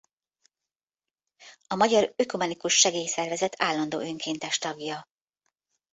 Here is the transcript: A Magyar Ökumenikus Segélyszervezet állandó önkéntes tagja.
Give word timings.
A 1.67 1.75
Magyar 1.75 2.13
Ökumenikus 2.15 2.73
Segélyszervezet 2.73 3.53
állandó 3.61 3.99
önkéntes 3.99 4.57
tagja. 4.57 5.05